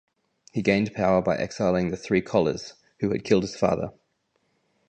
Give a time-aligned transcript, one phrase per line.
[0.51, 3.91] He gained power by exiling the three Collas, who had killed his father.